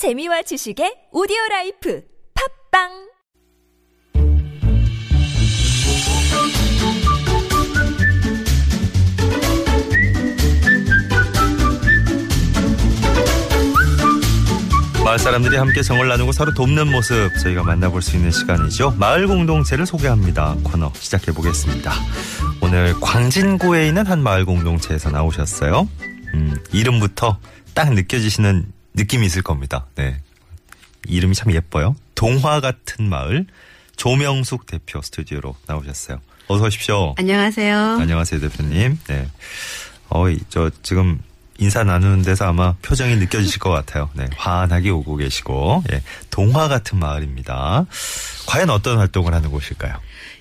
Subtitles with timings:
[0.00, 2.02] 재미와 지식의 오디오 라이프
[2.72, 2.88] 팟빵
[15.04, 18.92] 마을 사람들이 함께 정을 나누고 서로 돕는 모습 저희가 만나볼 수 있는 시간이죠.
[18.92, 20.56] 마을 공동체를 소개합니다.
[20.64, 21.92] 코너 시작해 보겠습니다.
[22.62, 25.86] 오늘 광진구에 있는 한 마을 공동체에서 나오셨어요.
[26.32, 27.38] 음, 이름부터
[27.74, 29.86] 딱 느껴지시는 느낌이 있을 겁니다.
[29.94, 30.20] 네.
[31.06, 31.96] 이름이 참 예뻐요.
[32.14, 33.46] 동화 같은 마을
[33.96, 36.20] 조명숙 대표 스튜디오로 나오셨어요.
[36.48, 37.14] 어서 오십시오.
[37.16, 37.76] 안녕하세요.
[38.00, 38.98] 안녕하세요, 대표님.
[39.06, 39.28] 네.
[40.08, 41.20] 어, 저 지금
[41.58, 44.10] 인사 나누는 데서 아마 표정이 느껴지실 것 같아요.
[44.14, 44.26] 네.
[44.36, 46.02] 환하게 오고 계시고, 예.
[46.30, 47.84] 동화 같은 마을입니다.
[48.46, 49.94] 과연 어떤 활동을 하는 곳일까요?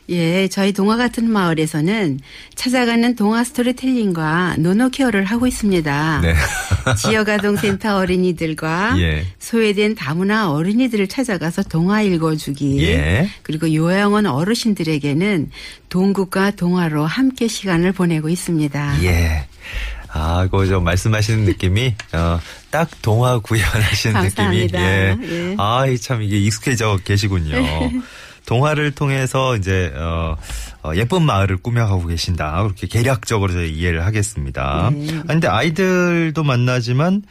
[0.09, 2.19] 예, 저희 동화 같은 마을에서는
[2.55, 6.21] 찾아가는 동화 스토리텔링과 노노케어를 하고 있습니다.
[6.21, 6.35] 네.
[6.97, 9.25] 지역아동센터 어린이들과 예.
[9.37, 13.29] 소외된 다문화 어린이들을 찾아가서 동화 읽어주기 예.
[13.43, 15.51] 그리고 요양원 어르신들에게는
[15.89, 19.03] 동국과 동화로 함께 시간을 보내고 있습니다.
[19.03, 19.45] 예.
[20.11, 22.39] 아, 그거 저 말씀하시는 느낌이, 어,
[22.71, 24.69] 딱 동화 구현하시는 느낌이.
[24.73, 25.17] 예.
[25.21, 25.55] 예.
[25.59, 27.53] 아, 이참 이게 익숙해져 계시군요.
[28.49, 30.35] 동화를 통해서 이제, 어,
[30.81, 32.63] 어, 예쁜 마을을 꾸며가고 계신다.
[32.63, 34.89] 그렇게 계략적으로 저희 이해를 하겠습니다.
[34.91, 35.19] 네.
[35.19, 37.21] 아, 근데 아이들도 만나지만,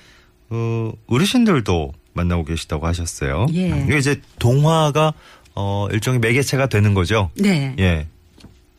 [0.51, 3.47] 어, 어르신들도 만나고 계시다고 하셨어요.
[3.53, 3.85] 예.
[3.85, 5.13] 이게 이제 동화가,
[5.57, 7.31] 어, 일종의 매개체가 되는 거죠.
[7.35, 7.75] 네.
[7.81, 8.07] 예.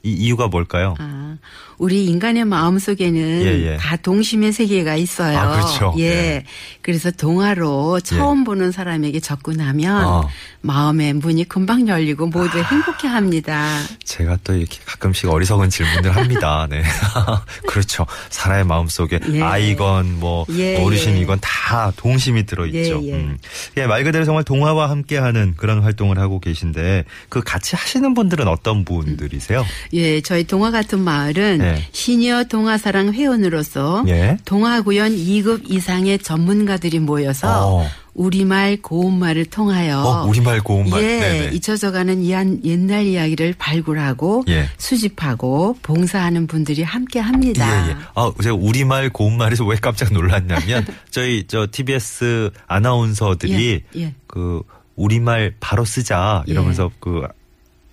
[0.04, 0.96] 이 이유가 뭘까요?
[0.98, 1.36] 아,
[1.80, 3.78] 우리 인간의 마음 속에는 예, 예.
[3.78, 5.40] 다 동심의 세계가 있어요.
[5.40, 5.96] 아, 그렇죠.
[5.98, 6.04] 예.
[6.04, 6.44] 예.
[6.82, 10.24] 그래서 동화로 처음 보는 사람에게 접근하면 아.
[10.62, 13.80] 마음의 문이 금방 열리고 모두 행복해 합니다.
[14.04, 16.68] 제가 또 이렇게 가끔씩 어리석은 질문들 합니다.
[16.70, 16.84] 네.
[17.66, 18.06] 그렇죠.
[18.30, 19.42] 사람의 마음 속에 예.
[19.42, 23.02] 아이건 뭐 예, 어르신이건 다 동심이 들어있죠.
[23.04, 23.14] 예, 예.
[23.14, 23.38] 음.
[23.78, 28.84] 예, 말 그대로 정말 동화와 함께하는 그런 활동을 하고 계신데 그 같이 하시는 분들은 어떤
[28.84, 29.66] 분들이세요?
[29.94, 31.84] 예, 저희 동화 같은 마을은 예.
[31.92, 34.38] 시니어 동화사랑 회원으로서 예.
[34.46, 37.86] 동화구연 2급 이상의 전문가들이 모여서 어.
[38.14, 41.02] 우리말 고운말을 통하여 어, 우리말 고운말.
[41.02, 41.56] 예, 네네.
[41.56, 44.66] 잊혀져가는 이한 옛날 이야기를 발굴하고 예.
[44.78, 47.88] 수집하고 봉사하는 분들이 함께 합니다.
[47.88, 47.96] 예, 예.
[48.16, 54.14] 아, 제가 우리말 고운말에서 왜 깜짝 놀랐냐면 저희 저 TBS 아나운서들이 예, 예.
[54.28, 54.64] 그
[54.98, 57.26] 우리말 바로 쓰자 이러면서 그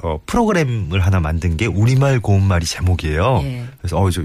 [0.02, 3.40] 어, 프로그램을 하나 만든 게 우리말 고운말이 제목이에요.
[3.44, 3.64] 예.
[3.78, 4.22] 그래서 어, 저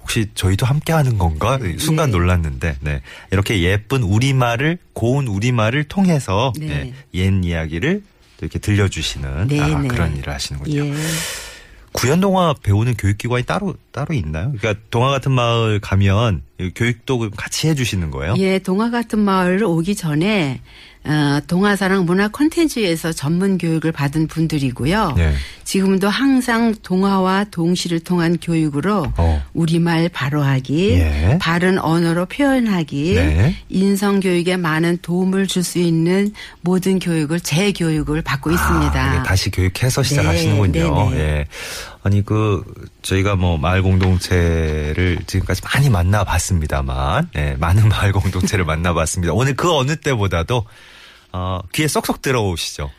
[0.00, 1.58] 혹시 저희도 함께 하는 건가?
[1.78, 2.12] 순간 예.
[2.12, 3.00] 놀랐는데, 네.
[3.30, 6.66] 이렇게 예쁜 우리말을, 고운 우리말을 통해서, 네.
[6.66, 6.94] 네.
[7.14, 8.02] 옛 이야기를
[8.36, 9.88] 또 이렇게 들려주시는 네, 아, 네.
[9.88, 10.84] 그런 일을 하시는군요.
[10.84, 10.94] 예.
[11.92, 14.52] 구연동화 배우는 교육기관이 따로 따로 있나요?
[14.58, 18.34] 그러니까 동화 같은 마을 가면 이 교육도 같이 해주시는 거예요?
[18.38, 20.93] 예, 동화 같은 마을 오기 전에 어,
[21.46, 25.14] 동화사랑 문화 콘텐츠에서 전문 교육을 받은 분들이고요.
[25.16, 25.34] 네.
[25.64, 29.42] 지금도 항상 동화와 동시를 통한 교육으로 어.
[29.54, 31.38] 우리말 바로하기, 예.
[31.40, 33.56] 바른 언어로 표현하기, 네.
[33.68, 39.02] 인성 교육에 많은 도움을 줄 수 있는 모든 교육을 재교육을 받고 있습니다.
[39.02, 41.10] 아, 이게 다시 교육해서 시작하시는군요.
[41.10, 41.20] 네, 네.
[41.20, 41.44] 예.
[42.02, 42.62] 아니 그
[43.00, 49.32] 저희가 뭐 마을 공동체를 지금까지 많이 만나봤습니다만, 예, 많은 마을 공동체를 만나봤습니다.
[49.32, 50.66] 오늘 그 어느 때보다도
[51.36, 52.92] 어, 귀에 쏙쏙 들어오시죠.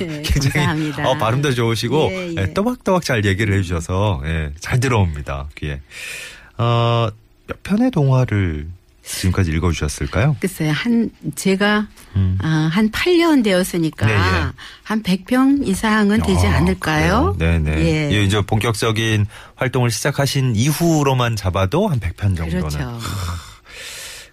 [0.00, 1.06] 예, 감사합니다.
[1.06, 2.34] 어, 발음도 좋으시고 예, 예.
[2.38, 5.82] 예, 또박또박 잘 얘기를 해주셔서 예, 잘 들어옵니다 귀에.
[6.56, 7.08] 어,
[7.46, 8.68] 몇 편의 동화를
[9.02, 10.36] 지금까지 읽어주셨을까요?
[10.40, 11.86] 글쎄요, 한, 제가,
[12.16, 12.38] 음.
[12.40, 14.52] 아, 한 8년 되었으니까, 네, 예.
[14.82, 17.34] 한 100평 이상은 되지 아, 않을까요?
[17.36, 17.60] 그래요?
[17.60, 17.84] 네네.
[17.84, 18.12] 예.
[18.12, 22.48] 예, 이제 본격적인 활동을 시작하신 이후로만 잡아도 한 100편 정도는.
[22.48, 22.98] 그렇죠.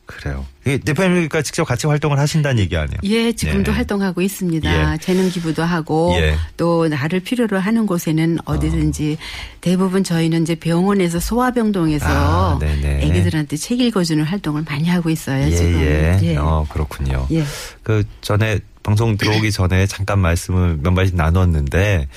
[0.06, 0.46] 그래요.
[0.66, 3.00] 이 대표님과 직접 같이 활동을 하신다는 얘기 아니에요?
[3.04, 3.76] 예, 지금도 예.
[3.76, 4.94] 활동하고 있습니다.
[4.94, 4.98] 예.
[5.00, 6.36] 재능 기부도 하고 예.
[6.56, 9.18] 또 나를 필요로 하는 곳에는 어디든지
[9.60, 12.60] 대부분 저희는 이제 병원에서 소아병동에서 아.
[12.62, 15.48] 애기들한테 책 읽어주는 활동을 많이 하고 있어요.
[15.48, 15.82] 예, 지금.
[15.82, 16.20] 예.
[16.22, 16.36] 예.
[16.38, 17.26] 어, 그렇군요.
[17.32, 17.44] 예.
[17.82, 22.08] 그 전에 방송 들어오기 전에 잠깐 말씀을 몇 마디 나눴는데,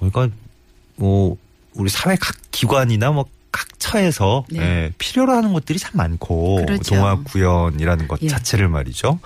[0.00, 0.32] 어, 이건
[0.96, 1.36] 뭐,
[1.74, 4.60] 우리 사회 각 기관이나 뭐, 각 처에서 네.
[4.60, 6.94] 예, 필요로 하는 것들이 참 많고 그렇죠.
[6.94, 8.28] 동화 구연이라는 것 예.
[8.28, 9.20] 자체를 말이죠.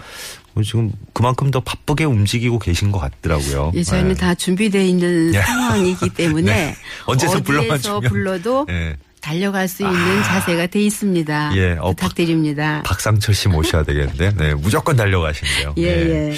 [0.55, 3.73] 어, 지금 그만큼 더 바쁘게 움직이고 계신 것 같더라고요.
[3.75, 4.14] 예, 저희는 예.
[4.14, 5.40] 다 준비되어 있는 예.
[5.40, 6.76] 상황이기 때문에 네.
[7.06, 8.02] 언제서 불러만 주면.
[8.02, 8.96] 불러도 예.
[9.20, 11.56] 달려갈 수 있는 자세가 돼 있습니다.
[11.56, 12.82] 예, 어, 부탁드립니다.
[12.84, 15.75] 박상철 씨 모셔야 되겠는데, 네, 무조건 달려가신대요.
[15.78, 16.31] 예, 네.
[16.31, 16.34] 예.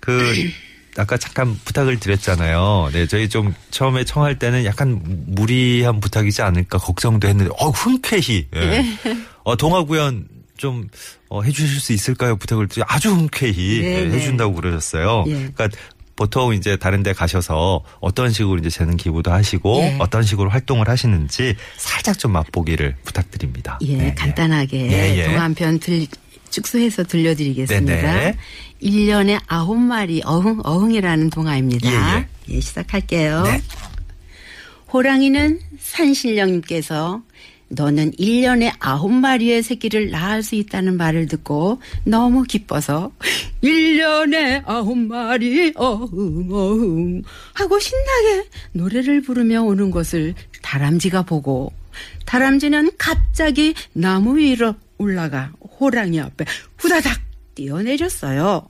[0.00, 0.32] 그
[0.96, 2.90] 아까 잠깐 부탁을 드렸잖아요.
[2.92, 8.46] 네, 저희 좀 처음에 청할 때는 약간 무리한 부탁이지 않을까 걱정도 했는데, 어, 흔쾌히.
[8.56, 8.84] 예.
[9.44, 10.26] 어, 동화구연
[10.56, 10.88] 좀
[11.28, 12.36] 어, 해주실 수 있을까요?
[12.36, 14.16] 부탁을 드리- 아주 흔쾌히 네, 예, 네.
[14.16, 15.24] 해준다고 그러셨어요.
[15.28, 15.32] 예.
[15.32, 15.68] 그러니까
[16.16, 19.96] 보통 이제 다른 데 가셔서 어떤 식으로 이제 재능 기부도 하시고 예.
[20.00, 23.78] 어떤 식으로 활동을 하시는지 살짝 좀 맛보기를 부탁드립니다.
[23.82, 25.24] 예, 네, 간단하게 예, 예.
[25.28, 26.06] 동화 한편 들,
[26.50, 27.94] 축소해서 들려드리겠습니다.
[27.94, 28.36] 네네.
[28.80, 32.20] 일 1년에 아홉 마리 어흥, 어흥이라는 동화입니다.
[32.20, 33.42] 예, 예, 시작할게요.
[33.42, 33.60] 네.
[34.92, 37.22] 호랑이는 산신령님께서
[37.68, 43.12] 너는 1년에 아홉 마리의 새끼를 낳을 수 있다는 말을 듣고 너무 기뻐서
[43.62, 47.22] 1년에 아홉 마리 어흥 어흥
[47.54, 51.72] 하고 신나게 노래를 부르며 오는 것을 다람쥐가 보고
[52.26, 55.50] 다람쥐는 갑자기 나무 위로 올라가
[55.80, 56.44] 호랑이 앞에
[56.76, 57.18] 후다닥
[57.54, 58.68] 뛰어내렸어요.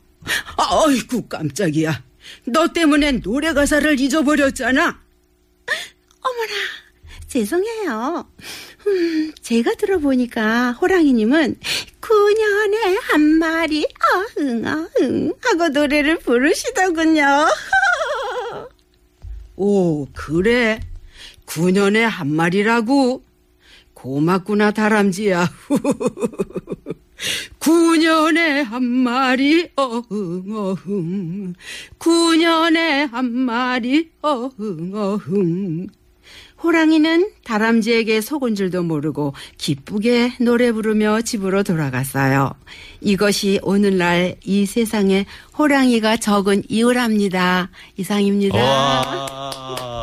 [0.56, 2.05] 아이고 깜짝이야.
[2.44, 5.00] 너 때문에 노래 가사를 잊어버렸잖아.
[6.21, 6.53] 어머나,
[7.27, 8.31] 죄송해요.
[8.87, 11.56] 음, 제가 들어보니까 호랑이님은
[12.00, 13.85] 9년에 한 마리
[14.15, 17.25] 어흥 어흥 하고 노래를 부르시더군요.
[19.56, 20.79] 오, 그래.
[21.47, 23.25] 9년에 한 마리라고?
[24.00, 25.49] 고맙구나, 다람쥐야.
[27.61, 31.55] 9년에 한 마리 어흥 어흥
[31.99, 35.87] 9년에 한 마리 어흥 어흥
[36.62, 42.53] 호랑이는 다람쥐에게 속은 줄도 모르고 기쁘게 노래 부르며 집으로 돌아갔어요.
[43.00, 45.26] 이것이 오늘날 이 세상에
[45.58, 47.70] 호랑이가 적은 이유랍니다.
[47.96, 48.58] 이상입니다.
[48.58, 50.03] 와,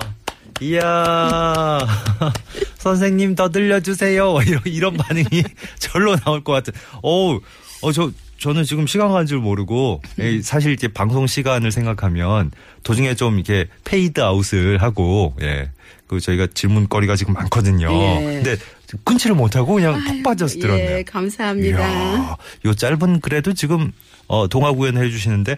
[0.61, 1.79] 이야,
[2.87, 4.37] 선생님 더 들려주세요.
[4.47, 5.27] 이런, 이런 반응이
[5.79, 6.73] 절로 나올 것 같은.
[7.01, 7.41] 어우,
[7.81, 12.51] 어, 저, 저는 지금 시간 간 줄 모르고, 예, 사실 이제 방송 시간을 생각하면
[12.83, 15.71] 도중에 좀 이렇게 페이드 아웃을 하고, 예.
[16.07, 17.89] 그 저희가 질문거리가 지금 많거든요.
[17.91, 18.41] 예.
[18.43, 18.55] 근데
[19.03, 20.97] 끊지를 못하고 그냥 푹 빠져서 들었네요.
[20.99, 21.79] 예, 감사합니다.
[21.79, 23.91] 이야, 요 짧은 글에도 지금
[24.27, 25.57] 어, 동화 구현을 해주시는데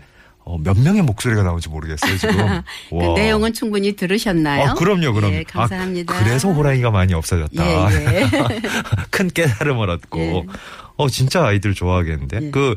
[0.50, 2.36] 어, 몇 명의 목소리가 나올지 모르겠어요 지금.
[2.90, 3.14] 그 와.
[3.14, 4.70] 내용은 충분히 들으셨나요?
[4.72, 5.36] 아, 그럼요, 그럼요.
[5.36, 6.16] 예, 감사합니다.
[6.16, 7.64] 아, 그래서 호랑이가 많이 없어졌다.
[7.64, 8.28] 예, 예.
[9.12, 10.20] 큰 깨달음을 얻고.
[10.20, 10.44] 예.
[10.98, 12.40] 어, 진짜 아이들 좋아하겠는데.
[12.48, 12.50] 예.
[12.50, 12.76] 그,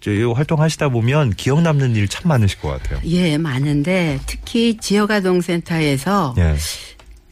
[0.00, 3.00] 저, 이 활동하시다 보면 기억 남는 일 참 많으실 것 같아요.
[3.04, 6.54] 예, 많은데 특히 지역아동센터에서 예.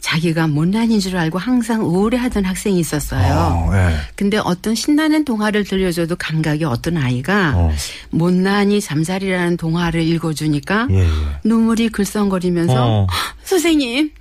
[0.07, 3.35] 자기가 못난인 줄 알고 항상 우울해하던 학생이 있었어요.
[3.35, 3.97] 어, 예.
[4.15, 7.73] 근데 어떤 신나는 동화를 들려줘도 감각이 어떤 아이가 어.
[8.11, 11.09] 못난이 잠자리라는 동화를 읽어주니까 예, 예.
[11.43, 13.07] 눈물이 글썽거리면서 어.
[13.43, 14.13] 선생님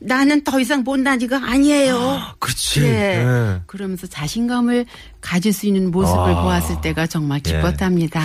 [0.00, 2.22] 나는 더 이상 못난이가 아니에요.
[2.38, 2.84] 그렇지.
[2.84, 2.86] 예.
[2.86, 3.60] 예.
[3.66, 4.86] 그러면서 자신감을
[5.20, 6.42] 가질 수 있는 모습을 아.
[6.42, 7.52] 보았을 때가 정말 예.
[7.52, 8.22] 기뻤답니다.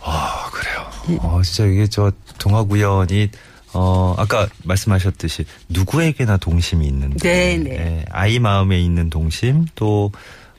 [0.00, 1.20] 아, 그래요.
[1.20, 3.30] 어, 진짜 이게 저 동화 구연이
[3.74, 7.18] 어, 아까 말씀하셨듯이 누구에게나 동심이 있는데.
[7.18, 7.70] 네, 네.
[7.76, 10.12] 예, 아이 마음에 있는 동심 또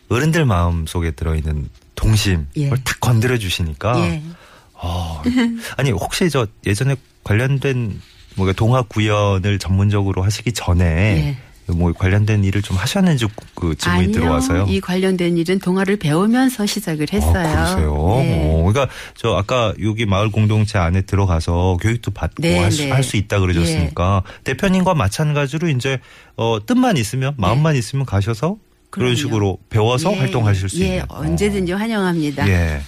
[0.09, 2.69] 어른들 마음 속에 들어있는 동심을 예.
[2.69, 3.99] 탁 건드려 주시니까.
[3.99, 4.21] 예.
[4.73, 5.21] 어,
[5.77, 8.01] 아니, 혹시 저 예전에 관련된
[8.35, 11.37] 뭐 동화 구연을 전문적으로 하시기 전에
[11.67, 14.07] 뭐 관련된 일을 좀 하셨는지 그 질문이 예.
[14.07, 14.19] 아니요.
[14.19, 14.65] 들어와서요.
[14.69, 17.47] 이 관련된 일은 동화를 배우면서 시작을 했어요.
[17.47, 17.93] 아, 그러세요.
[18.19, 18.51] 네.
[18.53, 22.91] 어, 그러니까 저 아까 여기 마을 공동체 안에 들어가서 교육도 받고 네, 할수 네.
[22.91, 25.99] 할 수 있다 그러셨으니까 대표님과 마찬가지로 이제
[26.35, 28.57] 어 뜻만 있으면 마음만 있으면 가셔서
[28.89, 29.15] 그런 네.
[29.15, 29.15] 그럼요.
[29.15, 31.03] 식으로 배워서 예, 활동하실 수 예, 있는.
[31.09, 32.47] 언제든지 환영합니다.
[32.49, 32.81] 예.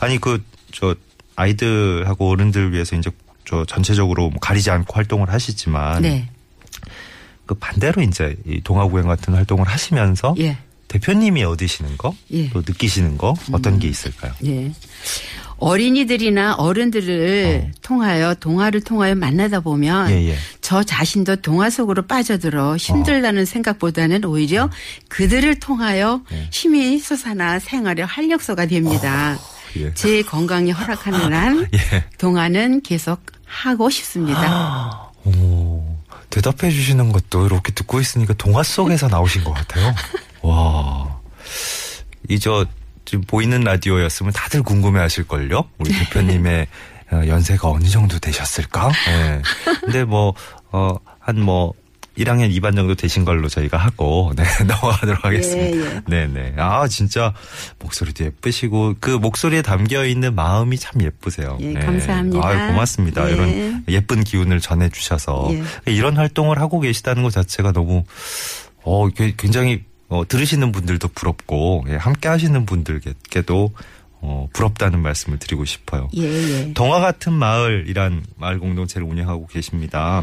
[0.00, 0.42] 아니 그
[0.74, 0.94] 저
[1.36, 3.10] 아이들하고 어른들 위해서 이제
[3.44, 6.28] 저 전체적으로 뭐 가리지 않고 활동을 하시지만 네.
[7.46, 10.58] 그 반대로 이제 이 동아구행 같은 활동을 하시면서 예.
[10.88, 12.50] 대표님이 얻으시는 거, 예.
[12.50, 14.32] 또 느끼시는 거 어떤 게 있을까요?
[14.44, 14.72] 예.
[15.56, 20.36] 어린이들이나 어른들을 통하여 동화를 통하여 만나다 보면 예, 예.
[20.60, 24.68] 저 자신도 동화 속으로 빠져들어 힘들다는 생각보다는 오히려
[25.08, 29.38] 그들을 통하여 힘이 솟아나 생활의 활력소가 됩니다.
[29.76, 29.94] 예.
[29.94, 32.04] 제 건강이 허락하는 한 예.
[32.18, 35.10] 동화는 계속 하고 싶습니다.
[35.24, 35.30] 오,
[36.32, 39.94] 대답해 주시는 것도 이렇게 듣고 있으니까 동화 속에서 나오신 것 같아요.
[40.40, 41.20] 와.
[42.30, 42.64] 이저
[43.04, 45.68] 지금 보이는 라디오였으면 다들 궁금해 하실걸요?
[45.78, 46.66] 우리 대표님의
[47.12, 48.90] 어, 연세가 어느 정도 되셨을까?
[49.08, 49.42] 예.
[49.80, 50.32] 근데 뭐,
[50.70, 51.74] 어, 한 뭐,
[52.16, 55.76] 1학년 2반 정도 되신 걸로 저희가 하고, 네, 넘어가도록 하겠습니다.
[55.78, 56.00] 예, 예.
[56.06, 56.54] 네 네.
[56.58, 57.32] 아, 진짜,
[57.78, 61.56] 목소리도 예쁘시고, 그 목소리에 담겨 있는 마음이 참 예쁘세요.
[61.60, 62.46] 예, 감사합니다.
[62.46, 63.28] 아 고맙습니다.
[63.30, 63.34] 예.
[63.34, 65.62] 이런 예쁜 기운을 전해 주셔서 예.
[65.92, 68.04] 이런 활동을 하고 계시다는 것 자체가 너무
[68.84, 73.72] 어 게- 굉장히 어, 들으시는 분들도 부럽고 예, 함께 하시는 분들께도
[74.24, 76.08] 어, 부럽다는 말씀을 드리고 싶어요.
[76.16, 76.72] 예, 예.
[76.74, 80.22] 동화 같은 마을이란 마을 공동체를 운영하고 계십니다.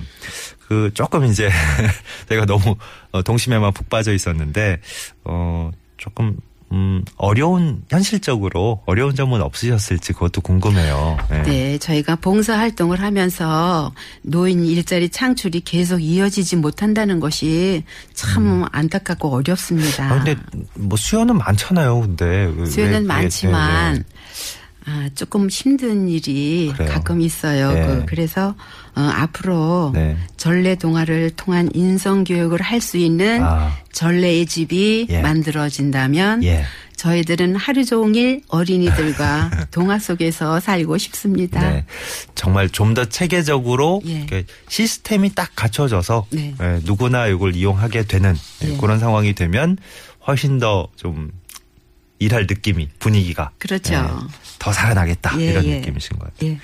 [0.68, 1.50] 그 조금 이제
[2.30, 2.78] 제가 너무
[3.12, 4.80] 어, 동심에만 푹 빠져 있었는데
[5.26, 6.38] 어 조금
[6.72, 11.18] 음, 어려운, 현실적으로 어려운 점은 없으셨을지 그것도 궁금해요.
[11.32, 11.42] 네.
[11.44, 17.84] 네, 저희가 봉사 활동을 하면서 노인 일자리 창출이 계속 이어지지 못한다는 것이
[18.14, 20.08] 참 안타깝고 어렵습니다.
[20.08, 20.12] 음.
[20.12, 20.40] 아, 근데
[20.76, 22.52] 뭐 수요는 많잖아요, 근데.
[22.56, 24.06] 왜- 수요는 왜- 많지만 네, 네.
[24.90, 26.90] 아, 조금 힘든 일이 그래요?
[26.92, 27.72] 가끔 있어요.
[27.72, 27.86] 네.
[27.86, 28.56] 그, 그래서
[28.96, 30.18] 어, 앞으로 네.
[30.36, 33.72] 전래 동화를 통한 인성 교육을 할 수 있는 아.
[33.92, 35.22] 전래의 집이 예.
[35.22, 36.64] 만들어진다면 예.
[36.96, 41.70] 저희들은 하루 종일 어린이들과 동화 속에서 살고 싶습니다.
[41.70, 41.86] 네.
[42.36, 44.26] 정말 좀 더 체계적으로 예.
[44.70, 46.56] 시스템이 딱 갖춰져서 네.
[46.62, 48.78] 예, 누구나 이걸 이용하게 되는 예, 예.
[48.78, 49.78] 그런 상황이 되면
[50.26, 51.32] 훨씬 더좀
[52.20, 53.94] 일할 느낌이 분위기가 그렇죠.
[53.94, 54.02] 예,
[54.60, 55.80] 더 살아나겠다 예, 이런 예.
[55.80, 56.32] 느낌이신 거예요.
[56.44, 56.60] 예.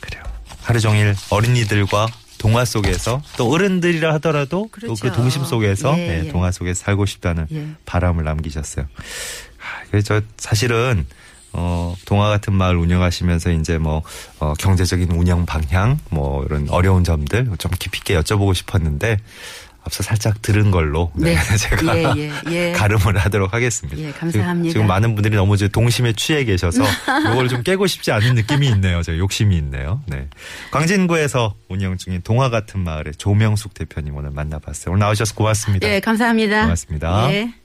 [0.00, 0.22] 그래요.
[0.60, 2.08] 하루 종일 어린이들과
[2.38, 5.12] 동화 속에서 또 어른들이라 하더라도 또그 그렇죠.
[5.12, 6.28] 동심 속에서 예, 예, 예.
[6.28, 7.68] 동화 속에 살고 싶다는 예.
[7.86, 8.86] 바람을 남기셨어요.
[8.86, 11.06] 아, 그래서 저 사실은
[11.52, 14.02] 어, 동화 같은 마을 운영하시면서 이제 뭐,
[14.38, 19.18] 어, 경제적인 운영 방향, 뭐, 이런 어려운 점들 좀 깊이 있게 여쭤보고 싶었는데,
[19.84, 21.56] 앞서 살짝 들은 걸로 네, 네.
[21.56, 22.72] 제가 예, 예, 예.
[22.72, 23.98] 가름을 하도록 하겠습니다.
[23.98, 24.68] 예, 감사합니다.
[24.68, 26.82] 지금, 지금 많은 분들이 너무 동심에 취해 계셔서
[27.32, 29.02] 이걸 좀 깨고 싶지 않은 느낌이 있네요.
[29.02, 30.00] 저 욕심이 있네요.
[30.06, 30.28] 네.
[30.70, 34.92] 광진구에서 운영 중인 동화 같은 마을의 조명숙 대표님 오늘 만나봤어요.
[34.92, 35.88] 오늘 나오셔서 고맙습니다.
[35.88, 36.62] 예, 감사합니다.
[36.62, 37.32] 고맙습니다.
[37.32, 37.61] 예.